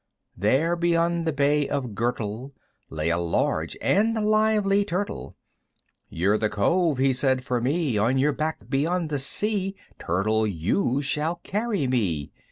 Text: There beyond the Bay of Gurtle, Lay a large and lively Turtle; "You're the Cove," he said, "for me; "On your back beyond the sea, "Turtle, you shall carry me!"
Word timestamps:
There 0.35 0.75
beyond 0.75 1.27
the 1.27 1.31
Bay 1.31 1.69
of 1.69 1.93
Gurtle, 1.93 2.55
Lay 2.89 3.11
a 3.11 3.19
large 3.19 3.77
and 3.83 4.15
lively 4.25 4.83
Turtle; 4.83 5.35
"You're 6.09 6.39
the 6.39 6.49
Cove," 6.49 6.97
he 6.97 7.13
said, 7.13 7.43
"for 7.43 7.61
me; 7.61 7.99
"On 7.99 8.17
your 8.17 8.33
back 8.33 8.67
beyond 8.67 9.09
the 9.09 9.19
sea, 9.19 9.75
"Turtle, 9.99 10.47
you 10.47 11.03
shall 11.03 11.35
carry 11.43 11.85
me!" 11.85 12.31